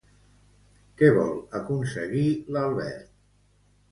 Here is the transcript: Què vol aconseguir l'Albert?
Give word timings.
Què 1.01 1.09
vol 1.17 1.35
aconseguir 1.59 2.25
l'Albert? 2.55 3.13